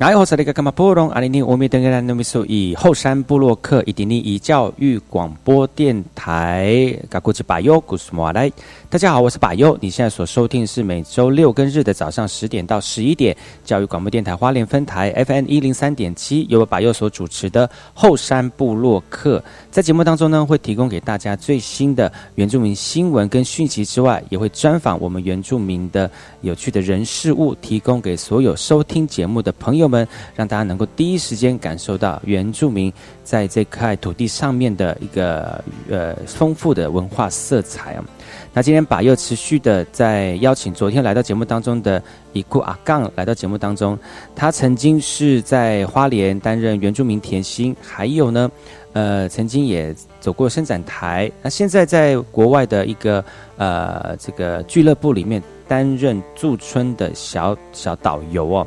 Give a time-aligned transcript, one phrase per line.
[0.00, 1.10] 哪有好的一个干嘛波隆？
[1.10, 8.50] 阿里尼欧米登格兰努米苏以后山布洛克以迪尼以教育广播电台，噶古吉巴尤古斯莫来。
[8.88, 9.76] 大家好，我是巴尤。
[9.78, 19.44] 你现在所收听是每周六跟日的早上十点到十一点，教育广播电台花莲分台 FM 一零三点七，由我巴尤所主持的后山部落客。
[19.70, 32.90] 在节目当中呢，会提供给大家最新的原住民新闻跟讯息之外，也会专访我们原住民的有趣的人事物，提供给所有收听节目的朋友们，让大家能够第一时间感受到原住民
[33.24, 38.04] 在这块土地上面的一个呃丰富的文化色彩啊。
[38.52, 42.02] 那今天把又持续的在邀请昨天来到节目当中的
[42.32, 43.98] 一库阿杠来到节目当中，
[44.34, 48.50] 他曾经是在花莲担任原住民甜心，还有呢，
[48.92, 53.24] 呃，曾经也走过伸展台，那现在在国外的一个
[53.56, 58.66] 呃这个俱乐部里面担任驻村的小小导游哦。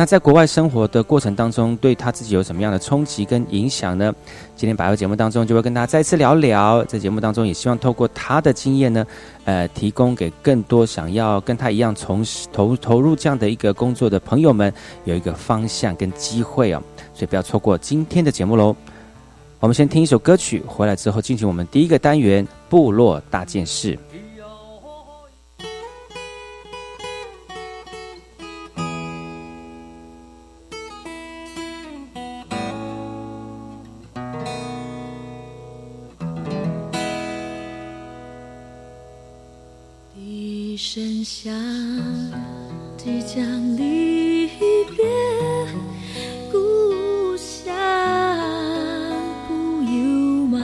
[0.00, 4.10] 那在国外生活的过程当中，对他自己有什么样的冲击跟影响呢？
[4.56, 6.82] 今天百合节目当中就会跟他再次聊聊。
[6.86, 9.06] 在节目当中，也希望透过他的经验呢，
[9.44, 14.72] 呃，提供给更多想要跟他一样从事投投入这样的一个工作的朋友们，
[15.04, 16.82] 有一个方向跟机会哦。
[17.12, 18.74] 所以不要错过今天的节目喽。
[19.58, 23.98] 我们先听一首歌曲，回来之后进行我们第一个单元——部落大件事。
[41.24, 41.52] 想
[42.96, 43.44] 即将
[43.76, 44.46] 离
[44.96, 45.04] 别，
[46.50, 47.74] 故乡
[49.46, 50.58] 不由吗？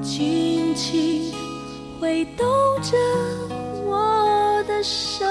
[0.00, 1.32] 轻轻
[2.00, 2.46] 挥动
[2.82, 2.96] 着
[3.84, 5.26] 我的手。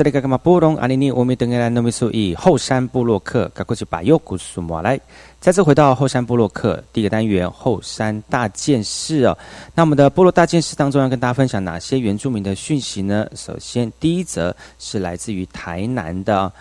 [0.00, 4.98] 然后是那个干嘛布隆阿尼尼，我们等下来诺米苏以后山布洛克，赶过去把右古苏马来。
[5.40, 9.36] 再次回到后山布洛克第一个单元后山大件事哦。
[9.74, 13.26] 那我们的部落大件事当中要跟大家分享哪些原住民的讯息呢？
[13.34, 16.52] 首先第一则是来自于台南的哦、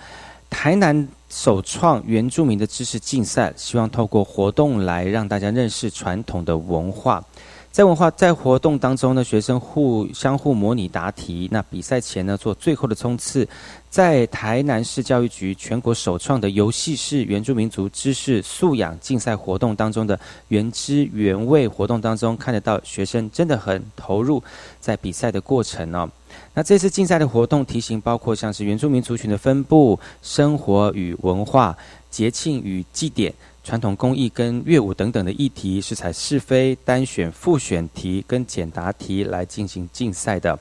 [0.50, 7.24] 台南首创原住民的知识竞赛，希望透过活动来让大家认识传统的文化。
[7.72, 13.48] 在文化在活动当中呢，学生互相互模拟答题，那比赛前呢做最后的冲刺。
[13.90, 24.44] 在台南市教育局全国首创的游戏式原住民族知识素养竞赛活动当中的原汁原味活动当中，看得到学生真的很投入
[24.80, 26.10] 在比赛的过程哦。
[26.56, 31.78] 那这次竞赛的活动题型包括像是原住民族群的分布、生活与文化、
[32.10, 33.34] 节庆与祭典。
[33.70, 40.58] 传统工艺跟乐舞等等的议题，是采是非、单选、复选题跟简答题来进行竞赛的。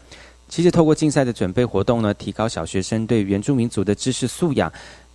[0.47, 4.71] 其实透过竞赛的准备活动呢，提高小学生对原住民族的知识素养，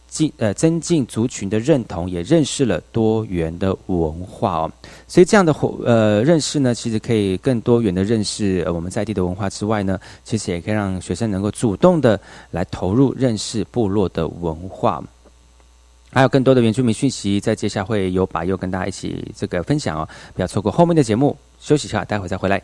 [0.07, 4.71] 进呃增进族群的认同，也认识了多元的文化哦。
[5.07, 12.19] 所以这样的活呃认识呢，其实可以更多元的认识呃我们在地的文化之外呢，其实也可以让学生能够主动的
[12.49, 15.03] 来投入认识部落的文化。
[16.13, 21.35] 还有更多的原住民讯息，在接下会有把又跟大家一起这个分享哦，不要错过后面的节目。
[21.59, 22.61] 休息一下，待会再回来。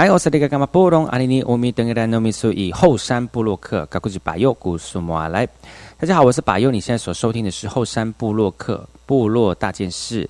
[0.00, 5.46] 哎，我是那个干嘛布隆阿尼尼乌米登格兰诺米苏以后山部落客，嘎古吉巴佑古苏摩来。
[5.98, 10.26] 大家好，我是巴佑，你现在所收听的是后山布洛克部落大件事。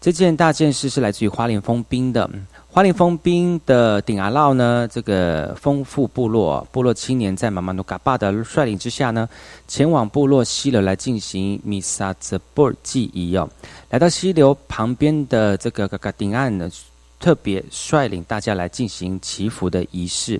[0.00, 2.28] 这件大件事是来自于花莲丰滨的。
[2.68, 9.28] 花莲丰滨的顶阿闹呢，这个丰富部落部落青年在妈妈努嘎巴的率领之下呢，
[9.68, 13.48] 前往部落溪流来进行米萨泽布尔祭仪哦。
[13.90, 16.68] 来到溪流旁边的这个嘎嘎顶岸呢，
[17.24, 20.38] 特别率领大家来进行祈福的仪式。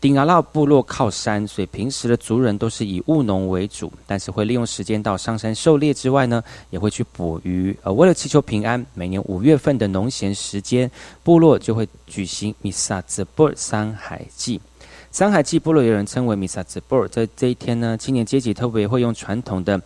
[0.00, 7.76] 顶阿拉部落靠山，所以平时的族人都是以务农为主，但是会利用时间到上山狩猎之外呢，也会去捕鱼。
[7.82, 10.88] 呃，为了祈求平安，每年五月份的农闲时间，
[11.24, 14.60] 部落就会举行米萨兹布尔山海祭。
[15.10, 19.80] 山海祭部落有人称为米萨兹布尔，在这一天呢，青年阶级特别会用传统的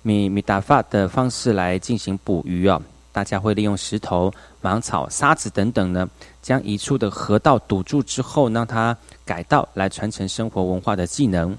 [0.00, 2.80] 米米达法的方式来进行捕鱼啊。
[3.14, 6.08] 大家会利用石头、芒草、沙子等等呢，
[6.40, 11.56] 将一处的河道堵住之后，让它改道来传承生活文化的技能。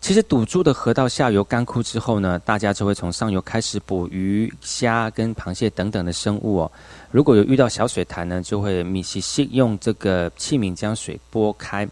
[0.00, 6.70] 其实堵住的河道下游干枯之后呢，大家就会从上游开始捕鱼、虾跟螃蟹等等的生物哦。
[7.10, 11.88] 如果有遇到小水潭呢，就会米西西用这个器皿将水拨开。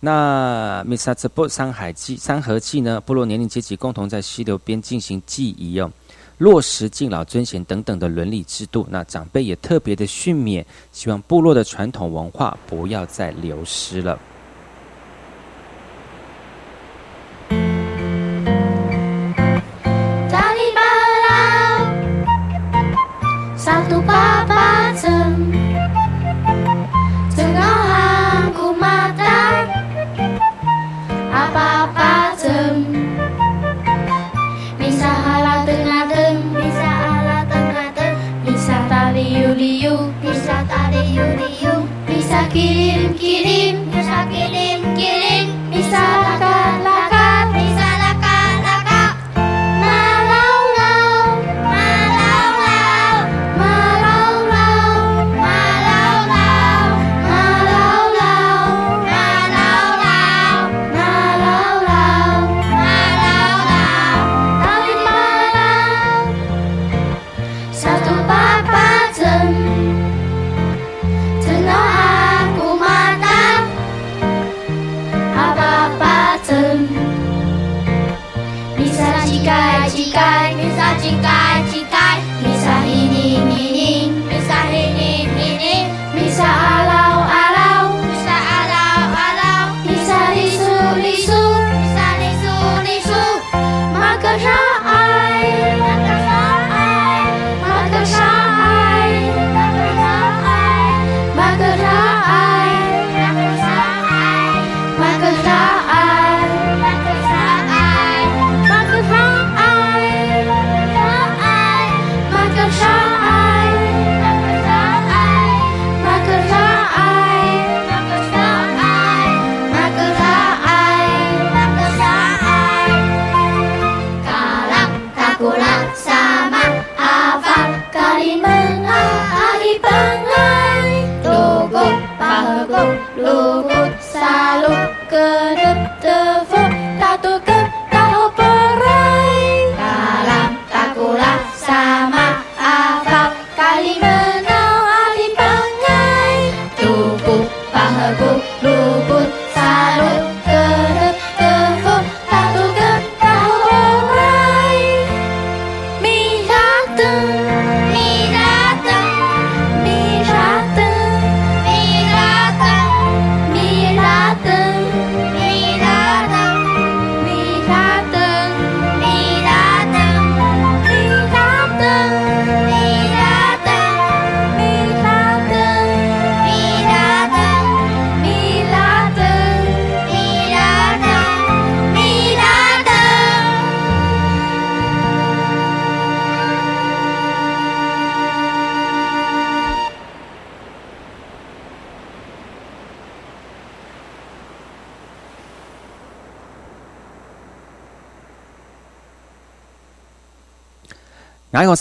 [0.00, 5.90] 那米萨兹布山海祭、山河祭呢，部落年龄阶级共同在溪流边进行祭仪哦。
[6.38, 14.18] 落实敬老尊贤等等的伦理制度，那长辈也特别的训勉，希望部落的传统文化不要再流失了。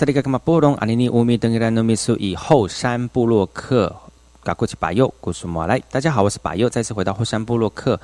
[0.03, 3.95] 然后是那个干嘛波隆阿尼尼乌米登格兰诺米苏以后山部落客
[4.43, 7.97] 嘎过去把右古苏马来，大家好，我是把右，再次回到后山布洛克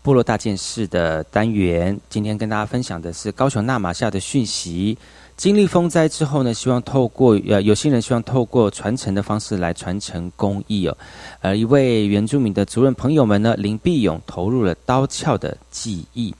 [0.00, 2.00] 部落大件事的单元。
[2.08, 4.96] 今天跟大家分享的是高雄纳马夏的讯息。
[5.36, 10.96] 经历风灾之后呢，希望透过呃有些人希望透过传承的方式来传承工艺哦。
[11.40, 16.34] 而一位原住民的族人朋友们呢，林碧勇投入了刀鞘的技艺。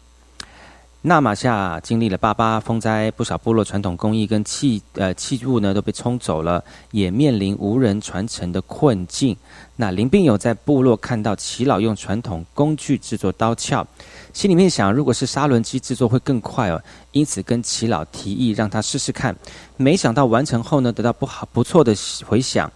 [1.05, 6.63] 纳马夏经历了八八风灾，不少部落传统工艺跟器呃器物呢都被冲走了，
[6.93, 9.37] 也面临无人传承的困境。
[9.75, 13.85] 那林病友在部落看到齐老用传统工具制作刀鞘，
[14.33, 19.35] 心里面想，如果是砂轮机制作会更快哦，因此跟齐老提议让他试试看。
[19.77, 21.93] 没想到完成后呢，得到不好不错的
[22.25, 22.71] 回响。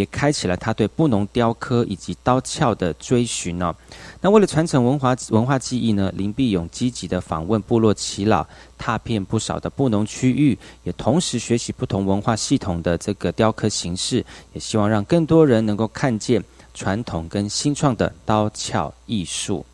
[0.00, 3.74] 也开启了他对布农雕刻以及刀鞘的追寻哦。
[4.22, 8.46] 那为了传承文化文化技艺呢，林碧勇积极的访问部落耆老，
[8.78, 19.66] 踏遍不少的布农区域，也同时学习不同文化系统的这个雕刻形式，也希望让更多人能够看见传统跟新创的刀鞘艺术。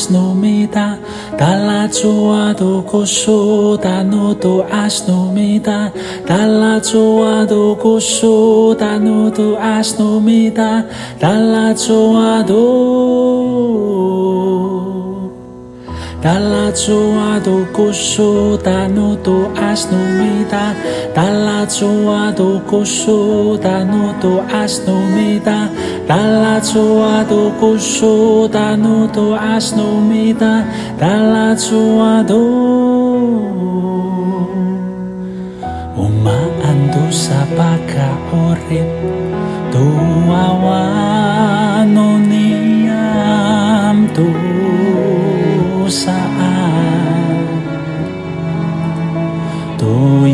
[0.00, 0.96] Tu asnu mita
[1.36, 5.92] tala chua tu kusu tanu tu asnu mita
[6.26, 10.84] tala chua tu kusu tanu tu asnu mita
[11.20, 11.74] tala
[16.20, 20.76] Dalla tua do kushuta no to asnomita
[21.14, 25.72] Dalla tua do kushuta no to asnomita
[26.06, 30.68] Dalla tua do kushuta no to asnomita
[31.00, 32.42] Dalla tua do
[35.96, 36.36] Uma
[36.68, 38.92] andu sapaka orip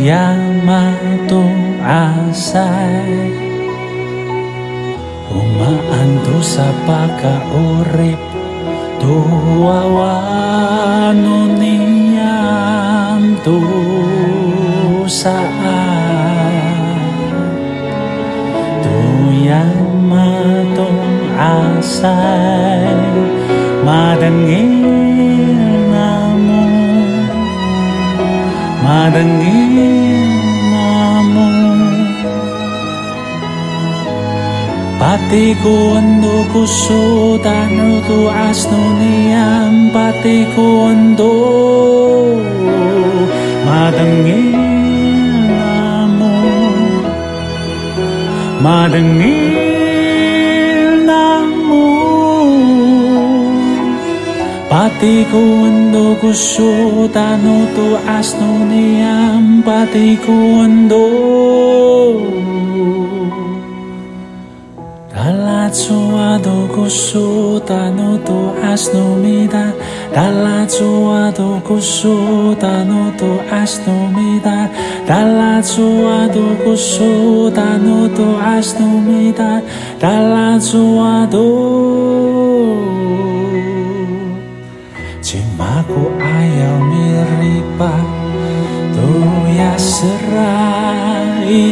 [0.07, 1.43] Yamato
[1.83, 3.35] asai.
[5.27, 8.23] Umaan tu sapaka urip
[9.03, 13.59] Tua wano niyam tu
[18.87, 18.99] Tu
[19.51, 21.03] yamatong
[21.35, 22.95] asai
[23.83, 24.65] Madangi
[28.87, 29.77] madangin
[30.73, 31.47] namo
[35.01, 37.03] Patiku ando kuso
[37.47, 39.75] tanu tu asno niam.
[39.97, 41.35] Patiku ando
[43.67, 44.55] madangin
[45.51, 46.35] namo
[48.65, 49.56] Madangin
[54.97, 55.37] Patiku
[55.69, 60.89] ando kusho tano to asno niyam patiku ando.
[60.89, 61.57] Do.
[66.17, 69.75] ado kusho tano to asno mida.
[70.17, 74.71] Dalatsu ado kusho tano to asno mida.
[75.05, 79.61] Dalatsu ado kusho tano to asno mida.
[80.01, 82.16] Dalatsu do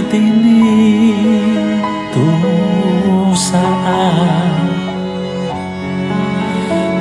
[0.08, 1.12] tini
[2.14, 2.28] tu
[3.34, 4.64] saat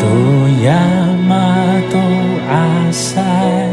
[0.02, 0.16] tu
[0.60, 2.08] yamato
[2.50, 3.72] asai.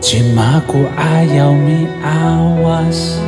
[0.00, 3.22] Cimaku ayau mi awas.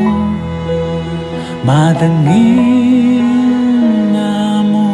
[1.69, 3.27] Madangin
[4.15, 4.31] na
[4.71, 4.89] mo.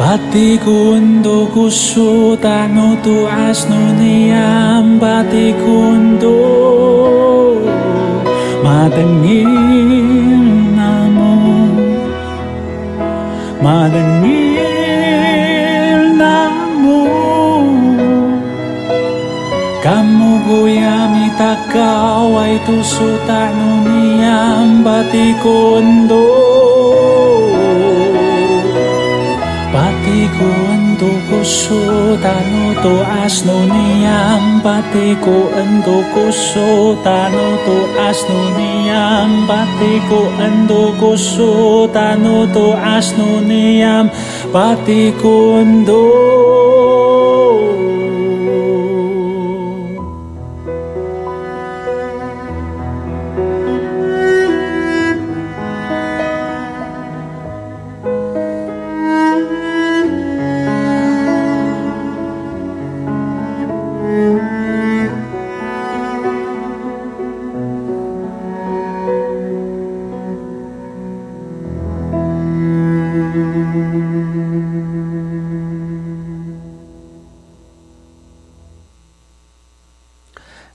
[0.00, 4.98] Bati kundo kuso tano tuas no niyam.
[5.02, 6.36] Bati kundo
[8.66, 9.54] Madangin
[10.76, 11.32] na mo.
[13.64, 14.39] Madangin
[20.50, 26.26] Guya mita kau ay tusu tanuniam pati kundo
[29.70, 37.78] pati kundo kusu tanu to asnu niam pati kundo kusu tanu to
[38.10, 40.90] asnu niam pati kundo
[42.50, 44.10] to asnu niam
[44.50, 45.14] pati.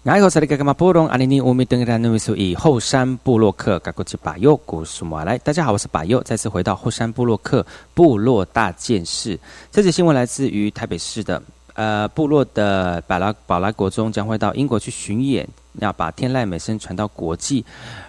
[0.05, 9.37] 爱好萨利格格马波隆阿尼尼乌米登格兰努米苏以后山部落克嘎古吉巴尤古苏马来，大家好，我是巴尤，再次回到后山部落克部落大件事。
[9.69, 15.45] 这则新闻来自于台北市的呃部落的宝拉宝拉国中将会到英国去巡演，
[15.79, 17.65] 要把天籁美声传到国际。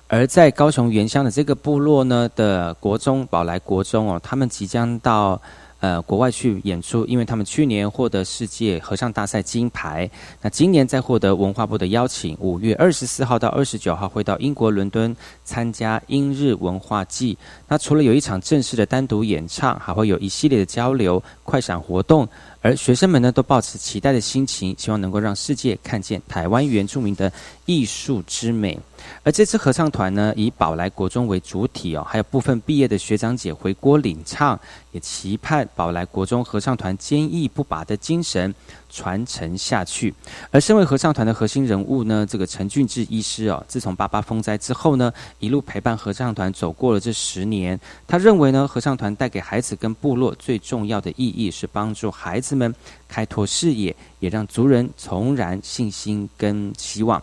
[0.09, 5.41] 而在高雄原乡的这个部落呢的国中宝来国中哦，他们即将到。
[5.79, 15.15] 呃，国外去演出，因为他们去年获得世界合唱大赛金牌，那今年再获得文化部的邀请，五月二十四号到二十九号会到英国伦敦
[15.47, 17.39] 参加英日文化季。
[17.67, 22.29] 那除了有一场正式的单独演唱，还会有一系列的交流、快闪活动。
[22.61, 27.33] 而学生们呢，都抱持期待的心情，希望能够让世界看见台湾原住民的
[27.65, 28.77] 艺术之美。
[29.23, 34.59] 而这次合唱团呢，以宝来国中为主体哦，还有部分毕业的学长姐回国领唱，
[34.91, 38.53] 也期盼宝来国中合唱团坚毅不拔的精神
[38.89, 40.15] 传承下去。
[40.51, 47.79] 而身为合唱团的核心人物呢，这个陈俊志医师哦，自从八八风灾之后呢，一路陪伴合唱团走过了这十年。
[48.07, 52.75] 他认为呢，合唱团带给孩子跟部落最重要的意义是帮助孩子们
[53.09, 57.23] 开拓视野，也让族人重燃信心跟希望。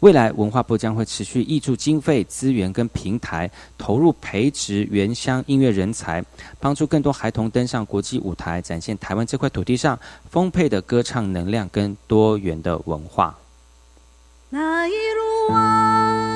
[0.00, 6.22] 未来文化部将会持续挹注经费、资源跟平台，投入培植原乡音乐人才，
[6.60, 9.98] 帮助更多孩童登上国际舞台，展现台湾这块土地上
[10.30, 13.38] 丰沛的歌唱能量跟多元的文化。
[14.50, 16.35] 那一路往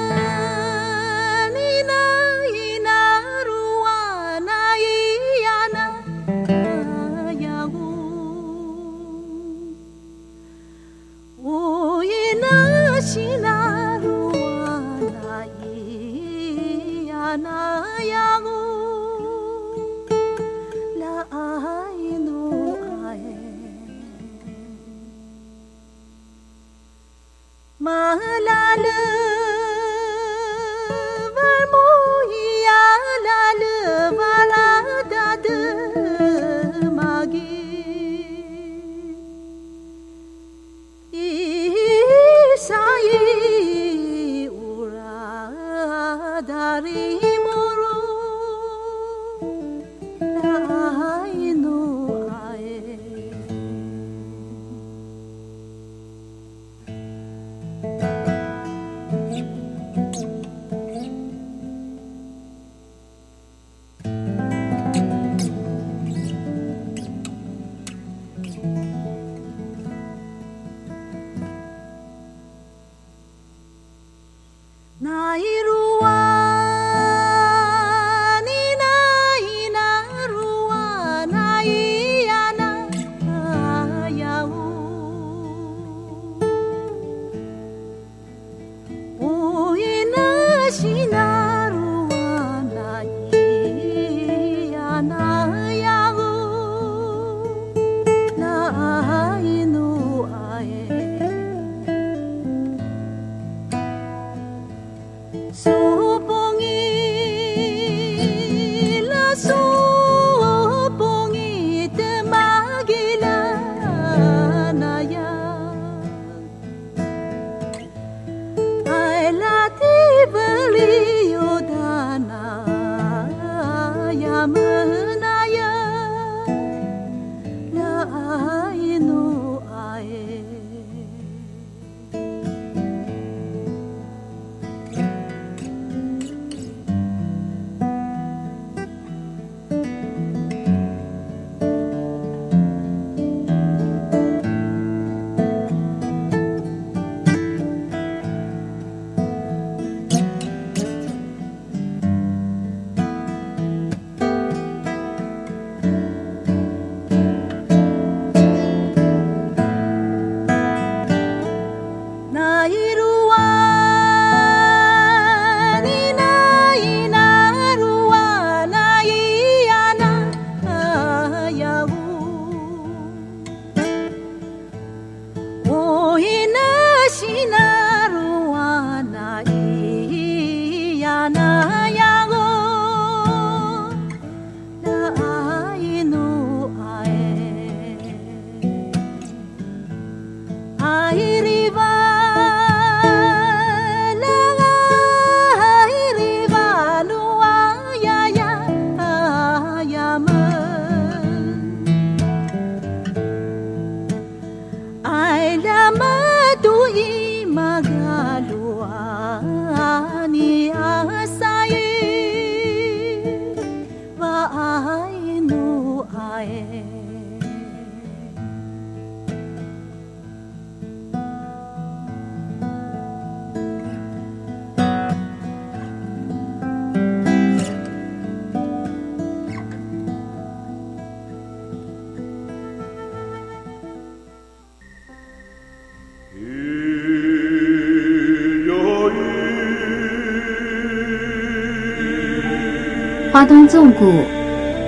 [243.33, 244.23] 花东纵谷，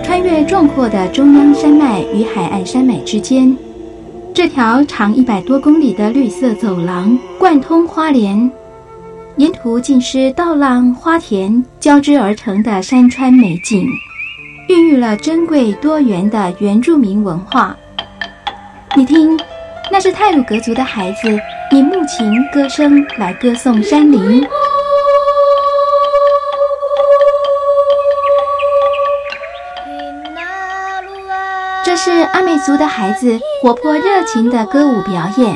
[0.04, 3.56] 穿越壮阔的中央山脉与海岸山脉之间，
[4.32, 8.48] 这条长一百多公里的绿色走廊贯通花莲，
[9.36, 13.84] 沿途尽是稻浪、花田交织而成的山川美景，
[14.68, 17.76] 孕育了珍贵多元的原住民文化。
[18.96, 19.36] 你听，
[19.92, 21.28] 那是泰鲁格族的孩子
[21.70, 24.42] 以木琴歌声来歌颂山林。
[31.84, 35.54] 这是阿美族的孩子活泼热情的歌舞表演。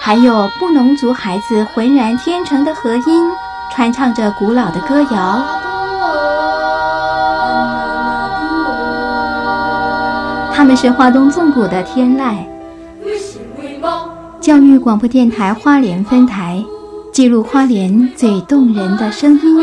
[0.00, 3.30] 还有布农族孩子浑然天成的和音，
[3.74, 5.42] 传唱着古老的歌谣。
[10.52, 12.36] 他们是花东纵谷的天籁。
[14.40, 16.62] 教育广播电台花莲分台，
[17.12, 19.62] 记录花莲最动人的声音。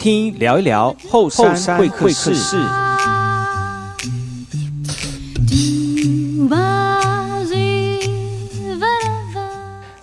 [0.00, 2.32] 听，聊一聊后山会客室。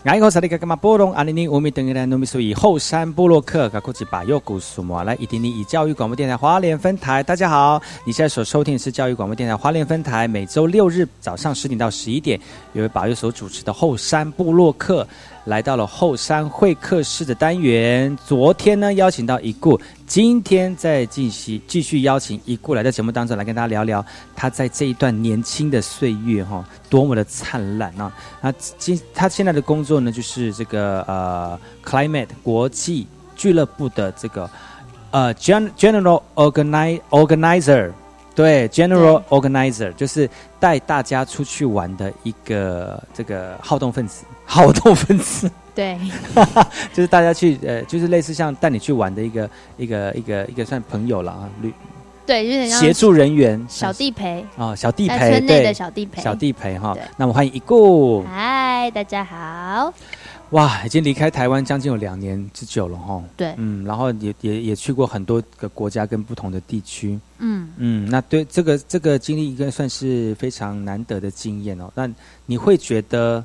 [0.03, 12.39] 然后萨利格格马波隆阿尼尼乌米登格兰努米苏以后山部落客噶库吉巴尤古苏摩来伊丁尼以教育广播电台花莲分台，大家好，你现在所收听的是教育广播电台花莲分台，每周六日早上十点到十一点，
[12.73, 15.05] 由巴尤所主持的后山部落客。
[15.47, 18.15] 来到了后山会客室的单元。
[18.25, 24.05] 昨天呢，邀请到一顾，今天再进行继续邀请一顾来到节目当中来跟大家聊聊
[24.35, 28.11] 他在这一段年轻的岁月哈，多么的灿烂啊！
[28.41, 33.07] 那今他现在的工作呢，就是这个呃，Climate 国际
[33.37, 34.49] 俱乐部的这个
[35.11, 37.91] 呃 General Organizer
[38.37, 44.25] 对 General Organizer 就是带大家出去玩的一个这个好动分子。
[44.45, 45.99] 好动分子， 对，
[46.93, 51.73] 就是大家去呃，就是类似像带你去玩的一个一个一个一个算朋友了啊，旅
[52.25, 56.95] 对，有点像协助人员，小地陪啊，小地陪，村内的小地陪，小地陪哈。
[57.17, 59.93] 那我欢迎一顾，嗨，大家好。
[60.51, 63.23] 哇，已经离开台湾将近有两年之久了哈。
[63.35, 67.19] 对，嗯，然后也也也去过很多个国家跟不同的地区。
[67.39, 71.91] 嗯嗯，那对这个这个经历应该算是非常难得的经验哦。
[71.95, 72.09] 那
[72.45, 73.43] 你会觉得？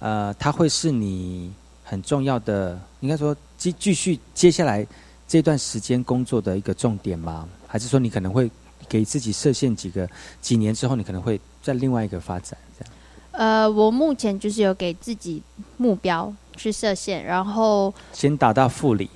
[0.00, 1.50] 呃，它会是你
[1.84, 4.84] 很重要的，应该说继继续接下来
[5.26, 7.48] 这段时间工作的一个重点吗？
[7.66, 8.50] 还是说你可能会
[8.88, 10.06] 给自己设限几个
[10.42, 12.92] 几年之后，你可能会在另外一个发展这样？
[13.36, 15.42] 呃，我目前就是有给自己
[15.76, 19.10] 目标去设限，然后先达到副理。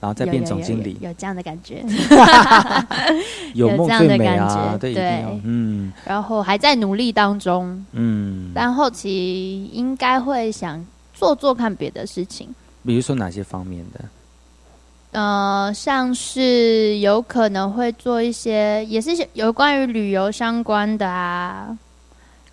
[0.00, 1.82] 然后再变总经理，有这样的感觉，
[3.52, 4.78] 有梦最美啊！
[4.78, 4.94] 对，
[5.42, 12.48] 嗯，然后还在努力当中，嗯，但后期应该会想做做看别的事情，
[12.86, 14.04] 比如说哪些方面的？
[15.20, 21.76] 呃，像是有可能会做一些，也是有关于旅游相关的啊。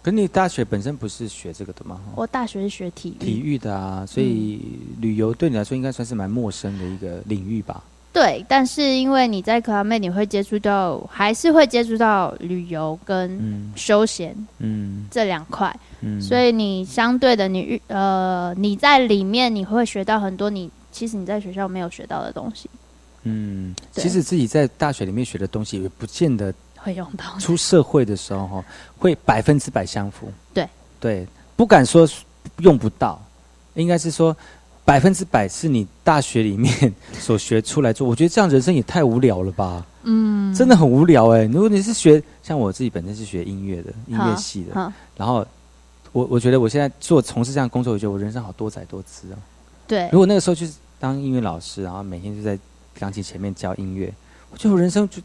[0.06, 2.00] 可你大学本身不是学这个的吗？
[2.16, 4.62] 我大学是学体育，体育的啊，所以
[5.00, 7.84] 旅游对你来说应该算是蛮陌生的一个领域吧？
[8.14, 13.74] 对，但是因为你在 Club Med 你会接触到，还是会接触到旅游跟嗯。
[13.76, 15.08] 休闲嗯。
[15.10, 22.70] 这两块，嗯，所以你相对的你遇呃你在里面你会学到很多你其实你在学校没有学到的东西，
[23.24, 26.54] 嗯，其实自己在大学里面学的东西，也不见得
[26.86, 27.26] 会用到。
[27.40, 28.64] 出社会的时候哈，
[29.00, 30.32] 会百分之百相符。
[30.54, 30.70] 对
[31.00, 32.08] 对，不敢说
[32.60, 33.20] 用不到，
[33.74, 34.36] 应该是说
[34.86, 38.08] 百分之百是你大学里面 所学出来做。
[38.08, 45.46] 我觉得这样人生也太无聊了吧，嗯，真的很无聊哎、如果你是学像我自己本身是学音乐的，音乐系的，然后
[46.12, 49.38] 我我觉得我现在做从事这样工作，我觉得我人生好多彩多姿哦。
[49.88, 52.58] 对如果那个时候就是当音乐老师，然后每天就在
[53.00, 54.14] 钢琴前面教音乐，
[54.52, 55.22] 我觉得我人生就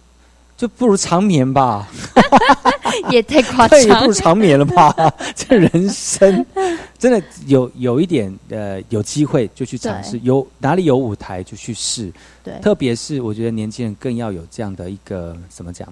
[0.60, 1.88] 就不如长眠吧。
[3.08, 4.94] 也太夸张， 也张不如长眠了吧？
[5.34, 6.44] 这人生
[6.98, 12.12] 真的有有一点呃，有机会就去尝试，有哪里有舞台就去试。
[12.44, 15.88] 对，特别是我觉得年轻人更要有这样的一个怎么讲？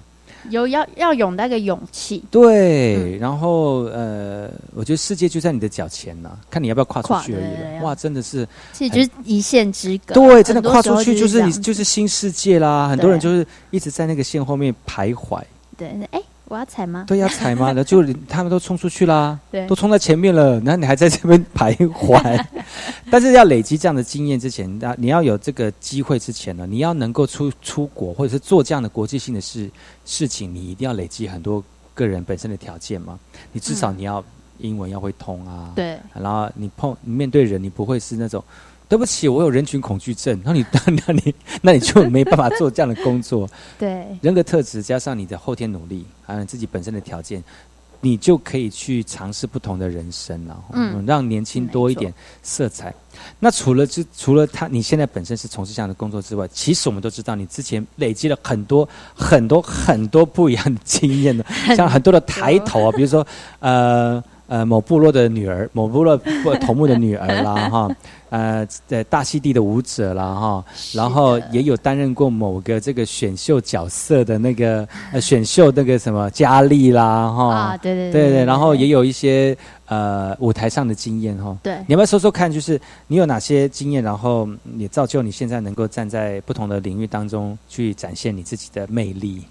[0.49, 7.83] 有要要有那个勇气，对，嗯然后呃，我觉得世界就在你的脚前呢、看你要不要跨出去而已了。
[7.83, 10.13] 哇，真的是其实就是一线之隔。
[10.13, 12.87] 对，真的跨出去就是你就是新世界啦。
[12.87, 15.41] 很多人就是一直在那个线后面徘徊。
[15.77, 17.05] 对，哎，我要踩吗？
[17.07, 22.45] 对，要踩吗， 然后就他们都冲出去啦，对都冲在前面了，然后你还在这边徘徊。
[23.09, 29.69] 但是要累积这样的经验之前，那你要有这个机会之前呢，你要能够出出国或者是做这样的国际性的事
[30.05, 33.17] 事情，你一定要累积很多个人本身的条件嘛。
[33.53, 34.23] 你至少嗯你要
[34.57, 38.43] 英文要会通啊，对，然后你碰你面对人，你不会是那种。
[38.89, 40.35] 对不起，我有人群恐惧症。
[40.43, 40.65] 然后你，
[41.05, 43.47] 那你，那你就没办法做这样的工作。
[43.77, 47.43] 对，人格特质加上你的后天努力，还有你自己本身的条件，
[48.01, 50.63] 你就可以去尝试不同的人生了。
[50.73, 52.11] 嗯嗯，让年轻多一点
[52.41, 52.91] 色彩。
[53.39, 61.45] 那除了之除了他你现在本身是从事这样的工作之外，其实我们都知道你之前累积了很多很多很多不一样的经验的，
[61.77, 63.25] 像很多的抬头啊，比如说
[63.59, 64.23] 呃。
[64.49, 67.95] 呃，某部落的女儿，某部落部头目的女儿啦， 哈，
[68.31, 81.55] 呃，在大溪地的舞者啦，哈，然后也有担任过某个这个选秀角色的那个呃选秀那个什么佳丽啦，哈，啊，对对对对，然后也有一些呃舞台上的经验哈。
[81.61, 89.43] 对你要不要说说看，就是你有哪些经验，然后也造就你现在能够站在不同的领域当中去展现你自己的魅力？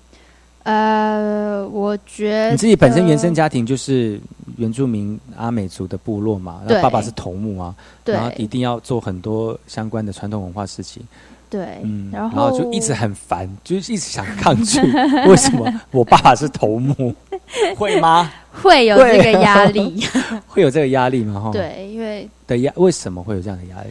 [0.64, 4.20] 呃，我觉得你自己本身原生家庭就是
[4.58, 11.02] 原住民阿美族的部落嘛，然后爸爸是头目啊，对然后一定要做很多相关的传统文化事情，
[11.48, 14.80] 对，嗯，然后就一直很烦，就是一直想抗拒，
[15.26, 17.14] 为什么我爸爸是头目？
[17.78, 18.30] 会吗？
[18.52, 20.04] 会有这个压力，
[20.46, 21.40] 会有这个压力吗？
[21.40, 23.88] 哈，对，因为的压，为什么会有这样的压力？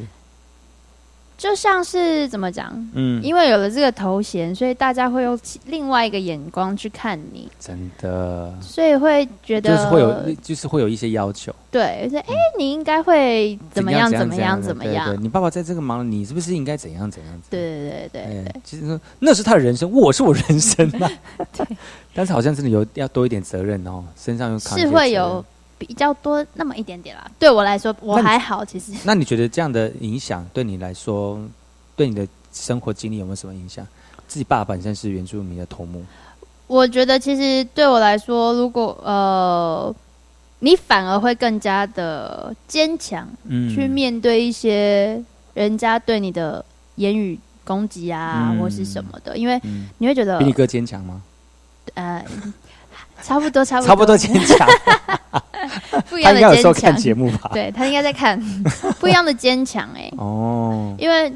[1.38, 8.52] 就像是怎么讲，嗯，因为有了这个头衔，所以大家会用另外一个眼光去看你，真的。
[8.60, 15.10] 所以会觉得就是会有，就是会有一些要求，对，说哎，你应该会怎么样怎怎么样怎么样。
[15.10, 17.42] 对对，你爸爸在这个忙，你是不是应该怎样怎样？
[17.52, 18.56] 对对对对。
[18.64, 21.08] 其实说那是他的人生，我是我人生呐、
[22.16, 25.46] 但是好像真的有要多一点责任哦，身上有是会有。
[25.78, 27.30] 比较多那么一点点啦。
[27.38, 31.40] 对我来说，我还好，其实那你觉得这样的影响对你来说，
[31.96, 33.86] 对你的生活经历有没有什么影响？
[34.28, 36.04] 自己爸本身是原住民的头目，
[36.68, 39.96] 我觉得其实对我来说，如果呃，
[40.60, 45.24] 你反而会更加的坚强，嗯去面对一些
[45.54, 46.64] 人家对你的
[46.96, 51.22] 言语攻击啊，嗯或是什么的，因为嗯，你会觉得比你哥坚强吗？
[51.94, 52.26] 呃，
[53.24, 54.68] 差不多，差不多，差不多坚强，
[56.10, 56.74] 不一样的坚强。
[56.74, 57.52] 看节目吧？
[57.54, 58.40] 对他应该在看。
[59.00, 61.32] 不一样的坚强哎，哦，因为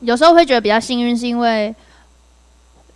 [0.00, 1.74] 有时候会觉得比较幸运，是因为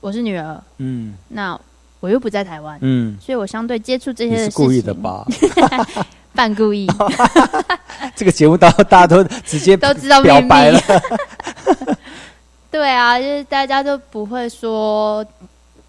[0.01, 1.15] 我是女儿，嗯。
[1.29, 1.59] 那
[2.01, 4.93] 我又不在台湾，嗯，所以我相对接触这些是的事情，故意的？
[4.95, 5.27] 吧？
[6.35, 6.87] 半故意，
[8.15, 10.79] 这个节目到大家都直接都知道表白了，
[12.71, 15.25] 对啊，就是大家都不会说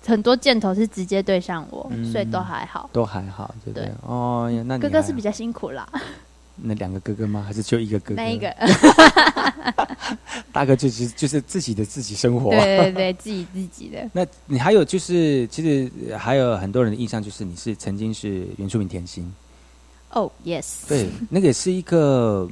[0.07, 2.89] 很多箭头是直接对上我，嗯所以都还好。
[2.93, 3.93] 都还好，对不对对？
[4.07, 5.87] 哦，那哥哥是比较辛苦啦，
[6.55, 7.43] 那两个哥哥吗？
[7.45, 8.15] 还是就一个哥哥？
[8.15, 8.49] 那一个，
[10.51, 12.49] 大哥就是就是自己的自己生活。
[12.51, 14.09] 对对对，自己自己的。
[14.13, 19.31] 那你还有就是，其实呃还有很多人的印象就是你是曾经是原住民甜心，
[20.11, 22.49] 哦、yes，对，那个也是一个，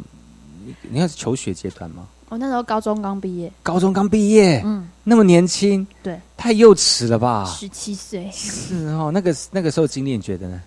[0.82, 2.08] 你看是求学阶段吗？
[2.30, 7.46] 我那时候高中刚毕业，高中刚毕业，嗯，那么年轻，对，太幼稚了吧？
[7.46, 8.30] 十七岁。
[8.32, 10.62] 是哦，那个那个时候经历，你觉得呢？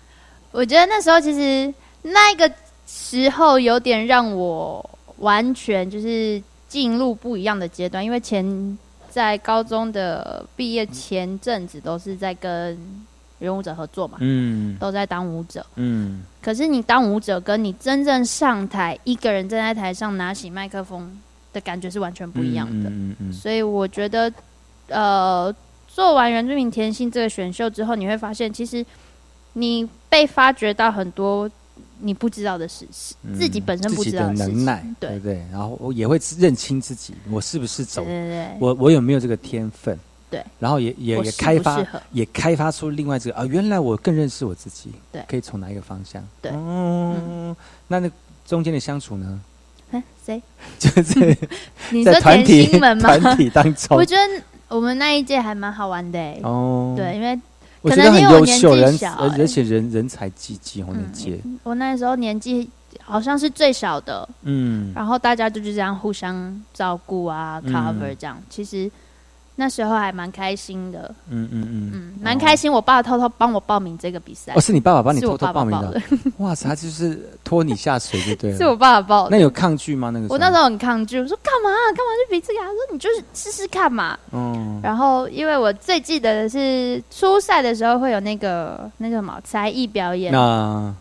[0.51, 2.51] 我觉得那时候其实那个
[2.87, 8.77] 时候有点让我完全就是进入不一样的阶段，因为前
[9.09, 12.79] 在高中的毕业前阵子都是在跟
[13.37, 15.65] 人舞者合作嘛，嗯都在当舞者。
[15.75, 21.19] 嗯可是你当舞者，跟你真正上台一个人站在台上拿起麦克风
[21.53, 22.89] 的感觉是完全不一样的。
[22.89, 24.31] 嗯嗯所以我觉得，
[24.87, 25.53] 呃，
[25.87, 28.85] 做完原住民甜心这个选秀之后，你会发现，其实
[29.53, 31.49] 你被发掘到很多
[32.01, 35.45] 你不知道的事实，嗯自己本身不知道事情能耐，对对不对？
[35.51, 39.97] 然后我也会认清自己，我是不是走对，对对，我我有没有这个天分？
[40.31, 46.23] 对，然后也也也开发也开发出另外这个啊，原来我更认识我自己，对可以从哪一个方向？
[46.39, 47.55] 对哦，
[47.87, 48.11] 那那
[48.45, 49.41] 中间的相处呢？
[49.91, 50.41] 哎，谁？
[50.77, 51.37] 就是
[51.91, 53.17] 你说甜体心们吗？
[53.17, 56.39] 团体当中 我，觉得我们那一届还蛮好玩的哎。
[56.43, 57.39] 哦，对，，因为
[57.81, 62.69] 我觉得很可能因为我优秀，人年纪小而且人人才济济我，那嗯届，我那时候年纪
[63.01, 68.37] 好像是最小的，嗯然后大家就是这样互相照顾啊嗯，cover 这样。
[68.49, 68.89] 其实
[69.59, 72.71] 那时候还蛮开心的，嗯嗯嗯嗯，蛮开心。
[72.71, 76.01] 我爸偷偷帮我报名这个比赛哦，，是你爸爸帮你偷偷报名的
[76.39, 78.57] 哇塞，他就是拖你下水就对了。
[78.57, 79.31] 是我爸爸报的。
[79.31, 80.11] 那有抗拒吗？
[80.11, 82.67] 那个我那时候很抗拒，我说干嘛干嘛去比这个啊？
[82.67, 84.17] 他说你就是试试看嘛。
[84.31, 90.95] 嗯然后因为我最记得的是初赛的时候会有那个那个什么才艺表演，那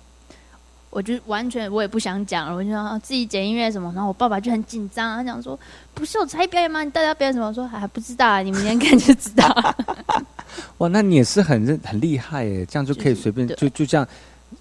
[0.90, 5.58] 我就完全我也不想讲了，我就说啊自己剪音乐什么，然后我爸爸就很紧张，他讲说
[5.94, 6.82] 不是有才艺表演吗？
[6.82, 7.46] 你到底要表演什么？
[7.46, 9.74] 我说还不知道啊，你明天看就知道。
[10.78, 14.08] 哇，那你也是很认很厉害耶，这样就可以随便对就就这样，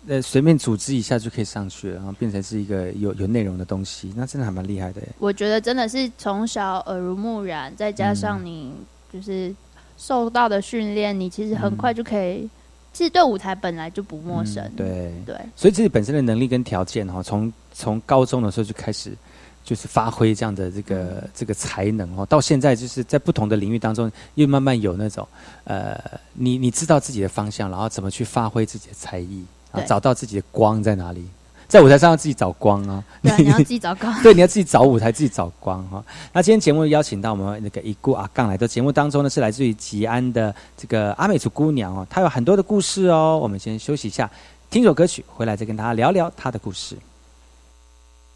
[0.08, 5.08] 呃，随便组织一下就可以上去了，然后变成是一个有有内容的东西，那真的还蛮厉害的耶。
[5.20, 8.74] 我觉得真的是从小耳濡目染，再加上你
[9.14, 9.56] 就是
[9.98, 12.50] 受到的训练，你其实很快就可以，
[12.98, 14.64] 其实对舞台本来就不陌生。
[14.66, 19.12] 嗯对，对，所以自己本身的能力跟条件哈，从从高中的时候就开始。
[19.68, 25.28] 就是发挥这样的这个这个才能哦，到现在就是在不同的领域当中，又慢慢有那种
[25.66, 26.00] 呃，
[26.32, 29.44] 你你知道自己的方向，然后怎么去发挥自己的才艺，
[29.86, 31.28] 找到自己的光在哪里，
[31.68, 33.04] 在舞台上要自己找光啊。
[33.22, 34.24] 对啊， 你要自己找光。
[34.24, 36.04] 对，你要自己找舞台，自己找光哈。
[36.34, 43.38] 那今天节目邀请到我们那个一顾阿杠来到节目当中呢，是来自于吉安的这个阿美族姑娘哦，她有很多的故事哦。
[43.42, 44.30] 我们先休息一下，
[44.70, 46.98] 听首歌曲，回来再跟大家聊聊她的故事。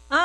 [0.08, 0.18] 啊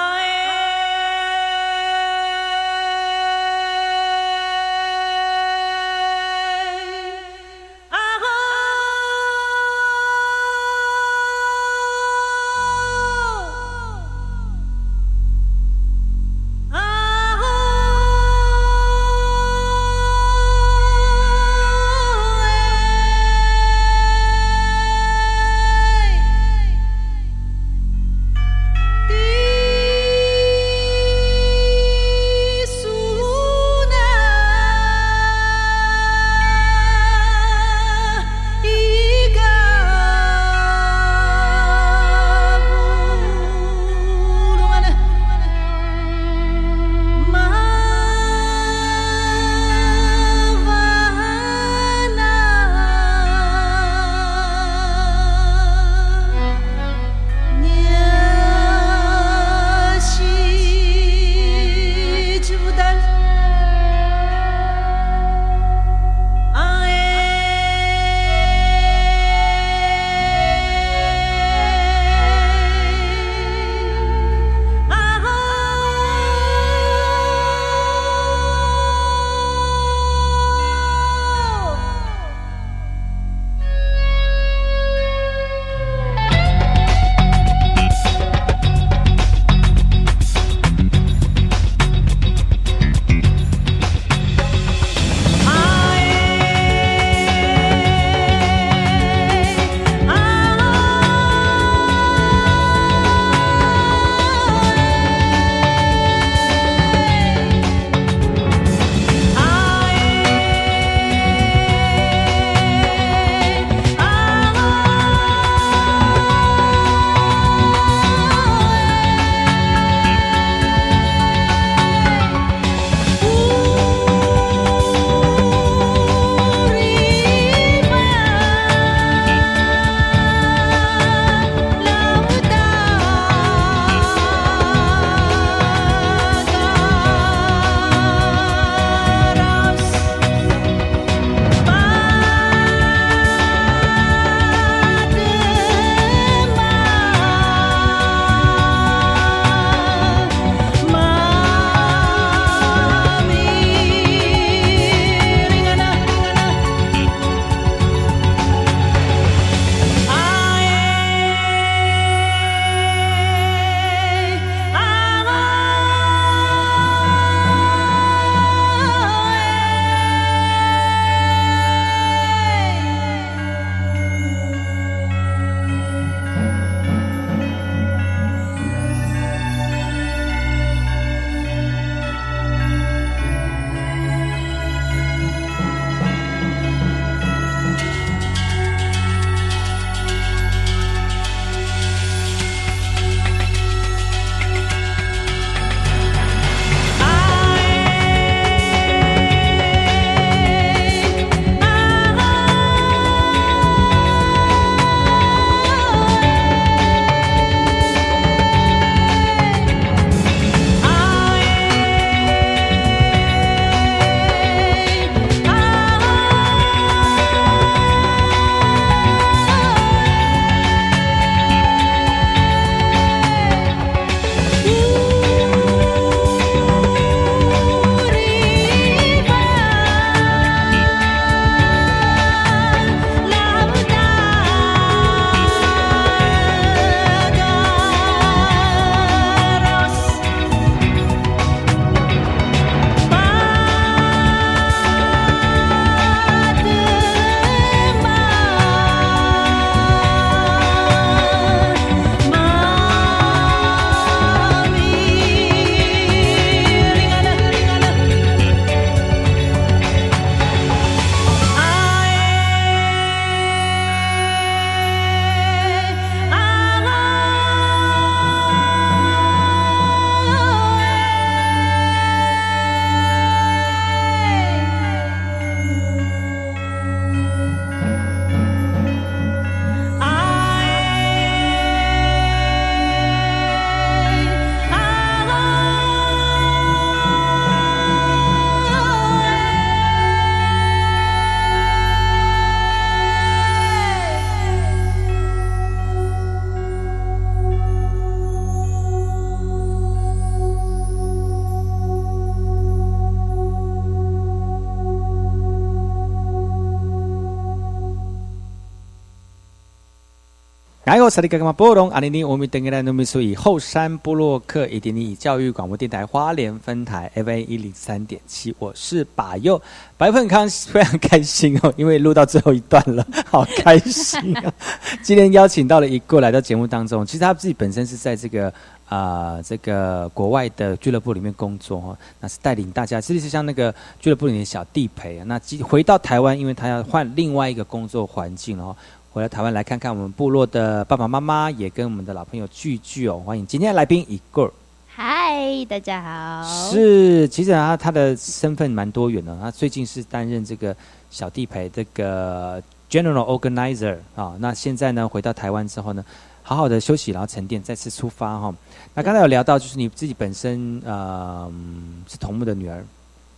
[311.10, 319.62] 萨利格玛波隆阿尼尼我们登格兰努米苏以后山部落客以及你教育广播电台花莲分台 FA 一零三点七，我是把右
[319.98, 324.54] 白凤康，非常开心哦，因为录到最后一段了， 好开心啊！
[325.02, 328.54] 今天邀请到了一个来到节目当中，其实他自己本身是在这个
[328.90, 335.26] 啊、这个国外的俱乐部里面工作哈、哦，那是带领大家，其实是像那个俱乐部里面的小地陪啊。
[335.26, 338.74] 那回到台湾，因为他要换另外一个工作环境哦。
[339.18, 343.20] 回来台湾来看看我们部落的爸爸妈妈，也跟我们的老朋友聚聚哦。
[343.26, 344.54] 欢迎今天的来宾一个
[344.86, 346.70] 嗨，大家好。
[346.70, 349.36] 是，其实啊，他的身份蛮多元的。
[349.42, 350.76] 他最近是担任这个
[351.10, 352.62] 小地陪这个
[352.92, 354.36] General Organizer 啊。
[354.38, 356.06] 那现在呢，回到台湾之后呢，
[356.44, 358.54] 好好的休息，然后沉淀，再次出发哈、
[358.94, 362.86] 那刚才有聊到，就是你自己本身呃嗯是头目的女儿，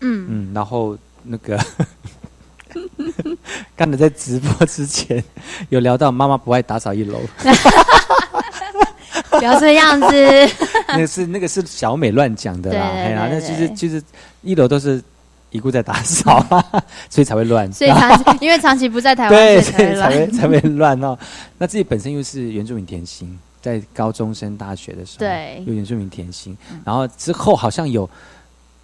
[0.01, 1.57] 嗯，嗯，然后那个
[3.75, 5.23] 刚才在直播之前
[5.69, 7.19] 有聊到妈妈不爱打扫一楼，
[9.31, 10.49] 不要这样子。
[10.89, 14.01] 那个是那个是小美乱讲的啦，哎呀，那其实对就是
[14.41, 15.01] 一楼都是
[15.51, 16.39] 姨姑在打扫，
[17.09, 20.11] 所以才会乱，所以长期因为长期不在台湾，对，所以才会乱。
[20.11, 21.17] 所以才会才会乱哦。
[21.57, 28.09] 那自己本身又是原住民甜心，在高中升大学的时候，对有原住民甜心，然后之后好像有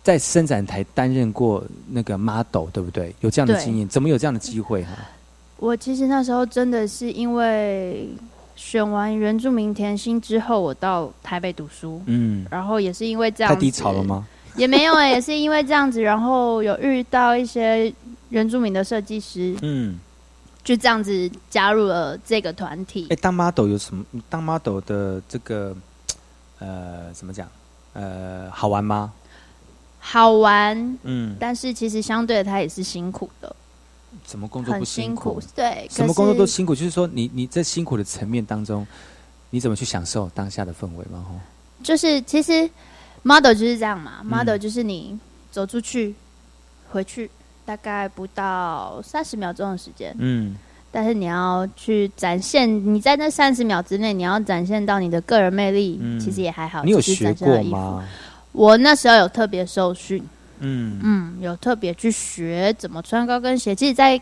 [0.05, 3.11] 在伸展台担任过那个 model，对不对？
[3.21, 4.91] 有这样的经验，怎么有这样的机会哈？
[5.57, 8.07] 我其实那时候真的是因为
[8.55, 14.03] 选完原住民甜心之后，我到台北读书，嗯，然后也是因为这样子太低潮了？
[14.03, 14.27] 吗？
[14.55, 17.91] 也没有哎、也是因为这样子，然后有遇到一些
[18.29, 19.97] 原住民的设计师，嗯，
[20.63, 23.15] 就这样子加入了这个团体哎，。
[23.15, 24.05] 当 model 有什么？
[24.29, 25.75] 当 model 的这个
[26.59, 27.47] 呃，怎么讲？
[27.93, 29.11] 呃，好玩吗？
[30.07, 33.55] 好玩，嗯，但是其实相对的，它也是辛苦的，
[34.27, 35.41] 什么工作不很辛辛苦苦？。
[35.55, 38.85] 对，什么工作都辛苦，就是说你你在辛苦的层面当中，
[39.49, 41.25] 你怎么去享受当下的氛围嘛？
[41.27, 41.35] 吼，
[41.83, 42.69] 就是其实
[43.23, 45.19] model 就是这样嘛、嗯 m o d e l 就是你
[45.51, 46.13] 走出去，
[46.91, 47.27] 回去
[47.65, 50.55] 大概不到三十秒钟的时间，嗯
[50.91, 56.83] 但是你要去展现，你在那三十秒之内，你要展现到你的个人魅力，嗯其实也还好。
[56.83, 57.33] 你有学？
[57.33, 58.05] 过吗？
[58.55, 60.23] 我那时候有特别受训，
[60.59, 63.75] 嗯嗯，有特别去学怎么穿高跟鞋。
[63.75, 64.19] 其实，在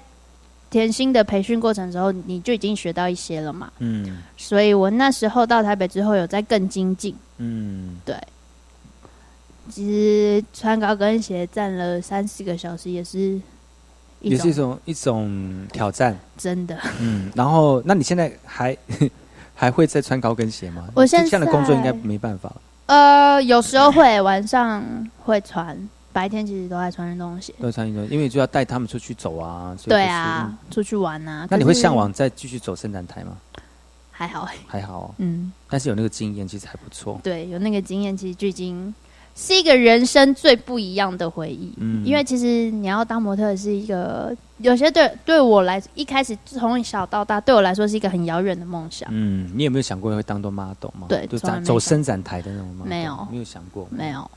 [0.69, 3.71] 甜心的培训过程的时候，你就已经学到一些了嘛。
[3.79, 7.15] 嗯所以我那时候到台北之后，有在更精进。
[7.37, 8.15] 嗯，对
[9.69, 13.39] 其实穿高跟鞋站了三四个小时，也是
[14.21, 16.17] 一也是一种种一种挑战。
[16.37, 16.77] 真的。
[16.99, 18.75] 嗯，然后那你现在还
[19.53, 20.89] 还会再穿高跟鞋吗？
[20.95, 24.83] 我现这样的工作应该没办法了，呃，有时候会，晚上
[25.23, 25.77] 会穿，
[26.11, 27.53] 白天其实都在穿运动鞋。
[27.61, 29.75] 都穿运动，因为就要带他们出去走啊。
[29.77, 31.47] 所以就是对啊，出去玩啊。
[31.49, 33.37] 那你会向往再继续走伸展台吗？
[34.11, 37.19] 还好，还好哦，嗯，但是有那个经验其实还不错。
[37.23, 38.93] 对，有那个经验，其实就已经
[39.35, 41.73] 是一个人生最不一样的回忆。
[41.77, 49.09] 嗯因为其实你要当模特是一个，有些对对我来，一开始从小到大对我来说是一个很遥远的梦想。
[49.11, 51.07] 嗯，你有没有想过会当做 model 吗？
[51.09, 53.87] 对就展走伸展台的那种 model，没有没有想过。
[53.89, 54.29] 没有，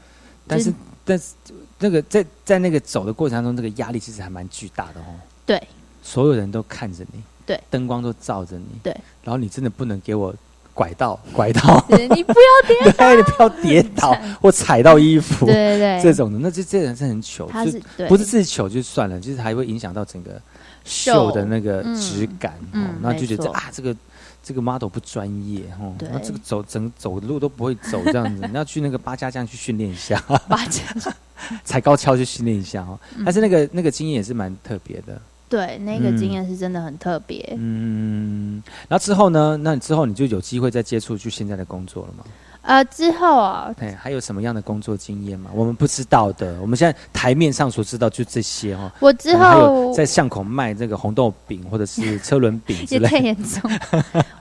[0.46, 0.72] 但是
[1.04, 1.34] 但是
[1.78, 5.14] 那个在在那个走的过程当中，这个压力其实还蛮巨大的哦。
[5.44, 5.62] 对，
[6.02, 10.34] 所有人都看着你，对，灯光都照着你，对，然后你真的不能给我
[10.76, 12.92] 拐到拐到，对你不要跌。
[12.92, 15.78] 对，你不要跌倒 或踩到衣服，对对。
[15.78, 20.38] 对，这种的，那这这人是很糗，他就是不是自己糗就算了，就是还会影响到整个
[20.84, 23.96] 秀的那个质感，嗯哦，然后就觉得啊，这个
[24.42, 26.06] 这个 model 不专业哦，对。
[26.10, 30.82] 然后这个走整走路都不会走 这样子，你要去那个八家将去训练一下，八家
[31.64, 32.98] 踩高跷去训练一下哦。
[33.16, 33.22] 嗯。
[33.24, 35.18] 但是那个那个经验也是蛮特别的，
[35.48, 37.54] 对那个嗯经验是真的很特别。
[37.56, 38.62] 嗯。
[38.88, 39.56] 然后之后呢？
[39.62, 42.24] 那你之后你就有机会再接触就现在的工作了吗？
[42.62, 45.52] 呃，之后啊，哎，还有什么样的工作经验吗？
[45.54, 48.90] 我们不知道的，我们现在台面上所知道就这些哦。
[48.98, 53.70] 我之后在巷口卖这个红豆饼或者是车轮饼之类也太严重。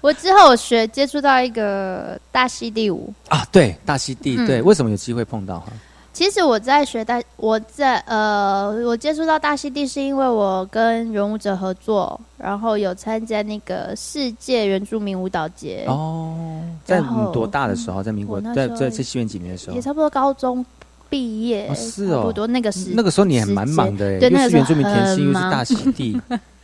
[0.02, 3.46] 我之后我学接触到一个大溪地舞，啊。
[3.52, 5.68] 对，大溪地，嗯对，为什么有机会碰到哈？
[6.16, 18.02] 其实我在学大，我在呃，我接触到大溪地是因为我跟原舞者合作，然后有参加那个世界原住民舞蹈节，哦，在你多大的时候？
[18.02, 19.76] 在民国在在在西元几年的时候。
[19.76, 19.82] 也？
[19.82, 20.66] 差不多高中
[21.10, 22.16] 毕业，哦是哦。
[22.20, 26.18] 差不多那个时那个时候你还蛮忙的哎，对那个是原住民甜心，又是大溪地，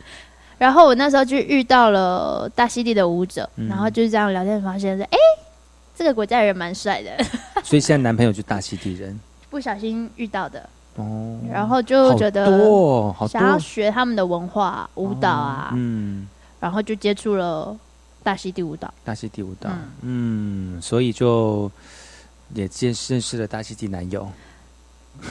[0.56, 3.68] 然后我那时候就遇到了大溪地的舞者，嗯。
[3.68, 5.18] 然后就是这样聊天，发现说，哎、
[5.94, 7.10] 这个国家人蛮帅的，
[7.62, 9.20] 所以现在男朋友就大溪地人
[9.52, 11.38] 不小心遇到的，哦。
[11.52, 12.46] 然后就觉得
[13.28, 16.26] 想要学他们的文化舞蹈啊，嗯，
[16.58, 17.76] 然后就接触了
[18.22, 18.92] 大溪地舞蹈。
[19.04, 19.68] 大溪地舞蹈，
[20.00, 21.70] 嗯，所以就
[22.54, 24.26] 也见认识了大溪地男友。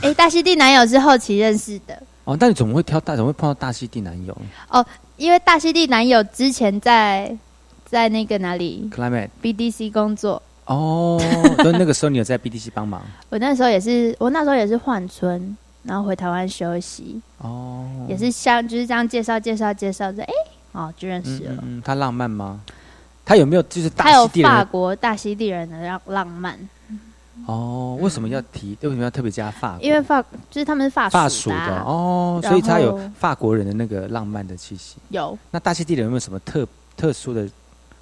[0.04, 3.16] 哎、大溪地男友是后期认识的哦，那你怎么会挑大？
[3.16, 4.38] 怎么会碰到大溪地男友
[4.70, 4.86] 哦，
[5.18, 7.36] 因为大溪地男友之前在
[7.84, 11.20] 在那个哪里？Climate BDC 工作，哦，
[11.58, 20.34] 所以那个时候你有在 BDC 帮忙 我那时候也是，我那时候也是换村，然后回台湾休息，哦，也是像就是这样介绍介绍介绍着，哎、
[20.74, 21.58] 哦就认识了。
[21.64, 22.62] 嗯他浪漫吗？
[23.26, 24.52] 他有没有就是大他有溪地人？
[24.52, 26.58] 法国大溪地人的浪浪漫，
[27.46, 28.78] 哦，为什么要提？
[28.82, 29.82] 为什么要特别加法国？
[29.86, 34.98] 因为法就是他们是法法属属的哦，所以他有法国人的那个浪漫的气息。
[35.10, 37.48] 有那大溪地人有没有什么特特殊的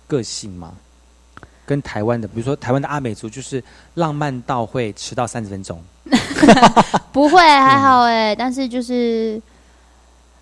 [0.07, 0.74] 个性吗？
[1.70, 3.64] 跟台湾的，比如说台湾的阿美族，就是
[3.94, 5.80] 浪漫到会迟到三十分钟。
[7.14, 9.40] 不会还好哎、但是就是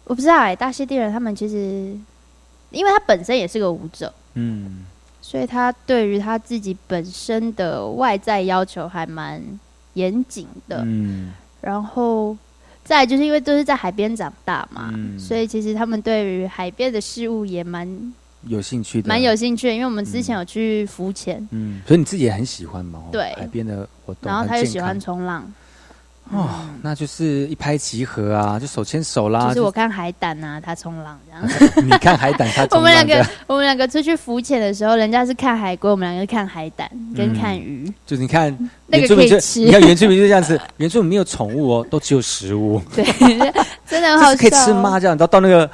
[0.06, 1.98] 我不知道哎、大溪地人他们其实，
[2.72, 4.86] 因为他本身也是个舞者，嗯，
[5.22, 9.44] 所以他对于他自己本身的外在要求还蛮
[9.96, 10.82] 严谨的。
[10.86, 12.38] 嗯，然后
[12.86, 17.86] 再就是因为都是在海边长大嘛，嗯所以其实他们对于海边的事物也蛮
[18.46, 23.00] 有兴趣的，蛮有兴趣的，因为我们之前有去浮潜，嗯，所以你自己也很喜欢嘛？
[23.00, 25.54] 哦对海边的活动，然后他很健就喜欢康冲浪，
[26.32, 26.50] 哦，
[26.82, 29.48] 那就是一拍即合啊，就手牵手啦。
[29.48, 31.72] 就是我看海胆啊，他冲浪这样。
[31.76, 37.92] 就 你看海胆，他我们两个我们两个出去浮潜的时候，人家是看海龟，我们两个是看海胆跟嗯看鱼。
[38.06, 38.56] 就是你看
[38.88, 42.82] 那个原住民就可以吃你看原住民就这样子，原住民没有宠物哦，都只有食物。
[42.94, 43.06] 对，
[43.88, 44.32] 真的很好 笑。
[44.32, 45.00] 是可以吃吗？？
[45.00, 45.70] 这样，到到那个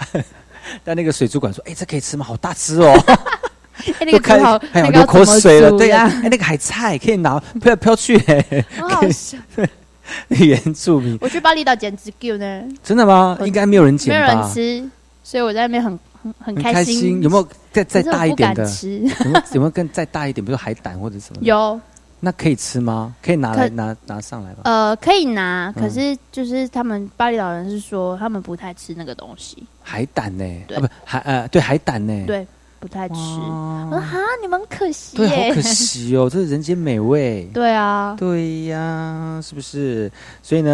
[0.84, 2.26] 到那个水族馆说：“哎、这可以吃吗？
[2.26, 2.94] 好大只哦！”
[3.86, 5.72] 哎，那都看个猪好，哎呀流口水了。
[5.78, 9.38] 对呀、哎、那个海菜可以拿飘来飘去、哎，很好笑。
[10.28, 13.38] 原住民我去巴厘岛捡直 Q 呢，真的吗？
[13.46, 14.20] 应该没有人捡没？
[14.20, 14.90] 有人吃，
[15.24, 15.92] 所以我在那边很
[16.22, 17.22] 很很很开心。
[17.24, 18.66] 有没有再再大一点的？
[18.66, 19.00] 吃。
[19.00, 20.46] 有没有有没有更再大一点？
[20.46, 21.40] 比如海胆或者什么？
[21.42, 21.80] 有
[22.26, 23.14] 那可以吃吗？
[23.22, 24.62] 可以拿来拿拿上来吧？
[24.64, 32.48] 呃可以拿，嗯可是就是他们巴厘岛人是说他们不太吃那个东西，海胆呢、对啊不海呃对海胆呢、对，
[32.80, 33.16] 不太吃。
[33.16, 35.50] 我说哈，你们可惜对，耶。
[35.50, 37.44] 好可惜哦， 这是人间美味。
[37.54, 40.10] 对啊，对呀，是不是？
[40.42, 40.72] 所以呢，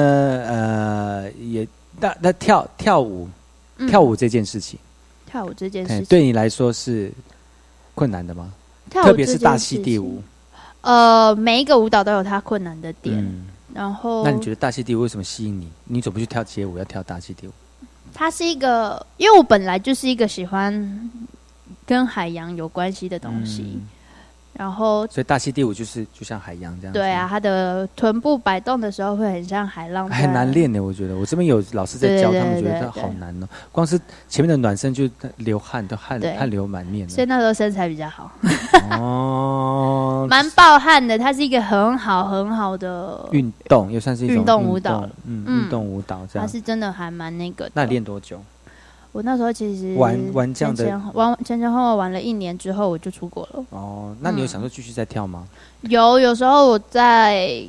[0.48, 1.68] 呃，也
[2.00, 3.28] 那那跳跳舞，
[3.78, 4.80] 嗯跳舞这件事情，
[5.26, 7.12] 跳舞这件事哎情，对你来说是
[7.96, 8.54] 困难的吗？
[8.92, 10.22] 特别是大溪地舞。
[10.90, 15.68] 呃，每一个舞蹈都有它困难的点，嗯，然后那你觉得大溪地舞为什么吸引你？
[15.84, 17.52] 你怎么不去跳街舞，要跳大溪地舞？
[18.12, 21.12] 它是一个，因为我本来就是一个喜欢
[21.86, 23.88] 跟海洋有关系的东西，嗯
[24.60, 26.92] 然后所以大溪地舞就是就像海洋这样。
[26.92, 30.84] 对啊，，它的臀部摆动的时候会很像海浪在，很难练的。
[30.84, 33.48] 我觉得我这边有老师在教，他们觉得好难哦。
[33.72, 33.98] 光是
[34.28, 37.28] 前面的暖身就流汗，都汗汗流满面所以。
[37.30, 38.30] 那时候身材比较好，
[38.92, 41.18] 哦， 蛮暴汗的。
[41.18, 46.50] 它是一个很好很好的，运动也算是一种运动舞蹈嗯，嗯运动舞蹈这它样。
[46.50, 47.72] 是真的还蛮那个的。
[47.76, 48.44] 那你练多久？
[49.12, 53.66] 我那时候其实玩玩这样的玩前前后后玩了一年之后，我就出国了。
[53.72, 55.48] 哦，那你有嗯想说继续再跳吗？
[55.82, 57.62] 有有时候我在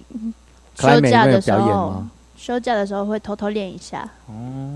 [0.76, 2.05] 休假的时候
[2.36, 4.03] 休假的时候会偷偷练一下。
[4.26, 4.32] 哦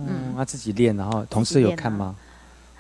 [0.09, 2.15] 嗯，那自己练，然后同事有看吗？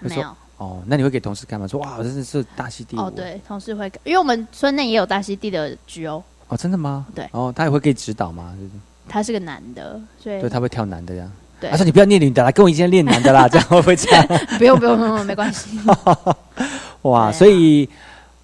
[0.00, 1.66] 没有哦，那你会给同事看吗？
[1.66, 7.06] 说哇，我真的是大溪地哦，对，同事会，因为我们村内也有大溪地的局哦，哦，真的吗？
[7.14, 8.54] 对哦，他也会给指导吗？
[8.58, 8.70] 就是
[9.08, 11.30] 他是个男的，所以对，他会跳男的这样。
[11.64, 14.26] 对他说你不要练女的啦，跟我一样练男的啦， 这样会不会这样？
[14.58, 15.70] 不用不用不用，没关系。
[17.02, 17.88] 哇，啊所以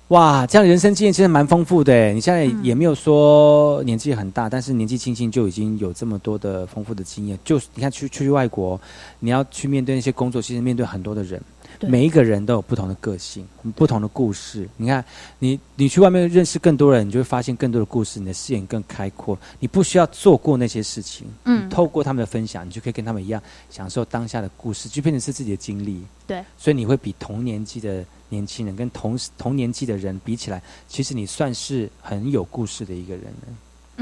[0.09, 2.13] 哇，这样人生经验其实蛮丰富的诶。
[2.13, 7.39] 你现在嗯也没有说年纪很大，但是年纪轻轻就已经有这么多的丰富的经验。
[7.45, 8.81] 就是你看去出去外国，
[9.21, 11.41] 你要去面对那些工作，其实面对很多的人。
[11.81, 14.69] 对每一个人都有不同的个性，不同的故事。
[14.77, 15.05] 你看，
[15.39, 19.37] 你你去外面认识更多人，你就会发现更多的故事，你的视野更开阔。
[19.59, 26.05] 你不需要做过那些事情，嗯，透过他们的分享，你就可以跟他们一样享受当下的故事，就变成是自己的经历。
[26.27, 33.49] 对，所以你会比同年纪的年轻人跟同同年纪的人比起来，其实你算是很有故事的一个人了。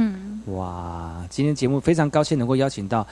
[0.01, 3.07] 嗯，哇，今天节目非常高兴能够邀请到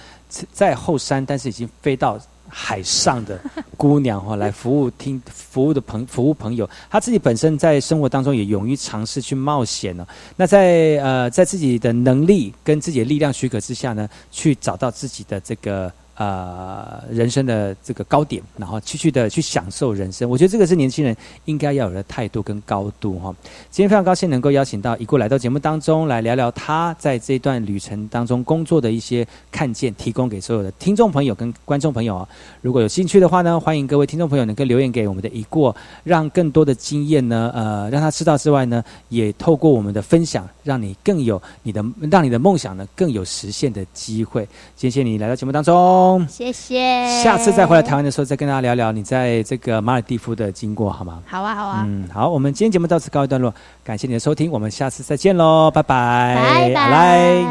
[0.53, 2.17] 在后山，但是已经飞到
[2.49, 3.41] 海上的
[3.77, 6.69] 姑娘哈，来服务听服务的朋服务朋友。
[6.91, 10.07] 她自己本身在生活当中也勇于尝试去冒险呢。
[10.37, 20.29] 那在呃在自己的能力跟自己的力量许可之下呢，去找到自己的这个呃人生的这个高点，然后继续的去享受人生。
[20.29, 23.35] 我觉得这个是年轻人应该要有的态度跟高度哈。
[23.71, 32.29] 今天非常高兴能够邀请到一过来到节目当中来聊聊他在这段旅程当中工作的一些看见，提供给所有的听众朋友跟观众朋友啊。
[32.63, 44.49] 如果有兴趣的话呢，欢迎各位听众朋友能够留言给我们的一过，让更多的经验呢，呃，让他知道之外呢，也透过我们的分享，让你更有你的，让你的梦想呢更有实现的机会。
[44.77, 47.23] 谢谢你来到节目当中，谢谢。
[47.23, 51.23] 下次再回来台湾的时候，再跟大家聊聊你在这个马尔蒂夫的经过，好吗？
[51.27, 51.85] 好啊，好啊。
[51.87, 53.55] 嗯，好，我们今天节目到此告一段落，
[53.85, 56.91] 感谢你的收听，我们下次再见喽，拜拜，拜拜。
[56.91, 57.45] 来。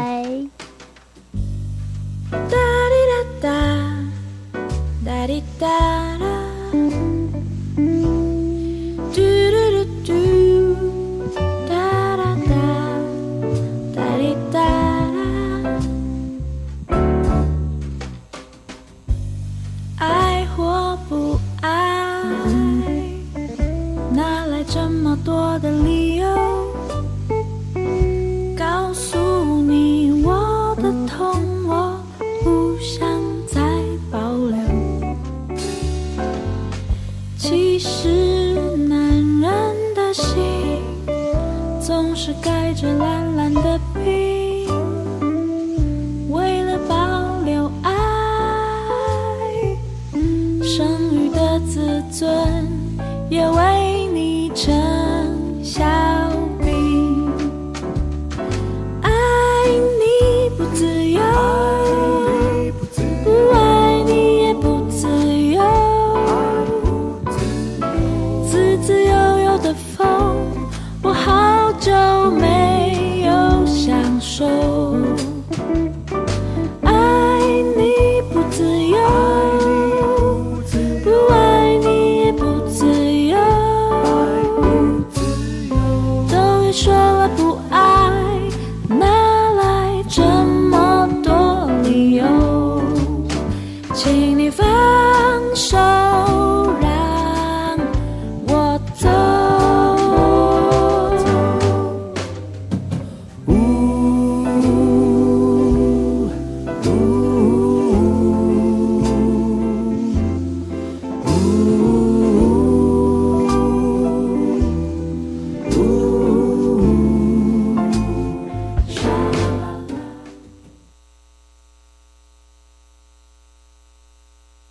[2.30, 2.94] 哒滴
[3.40, 3.50] 哒哒，
[5.04, 5.66] 哒滴哒
[6.18, 6.35] 哒，